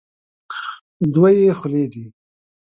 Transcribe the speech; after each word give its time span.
دوه 1.13 1.29
یې 1.39 1.51
خولې 1.59 1.83
دي. 1.91 2.05